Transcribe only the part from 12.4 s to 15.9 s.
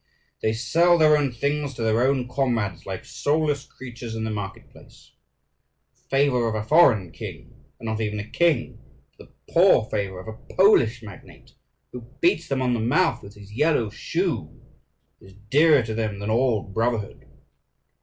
them on the mouth with his yellow shoe, is dearer